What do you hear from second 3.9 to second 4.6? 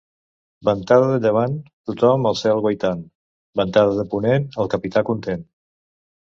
de ponent,